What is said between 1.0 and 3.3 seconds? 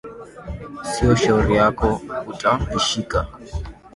shauri yote uta ishika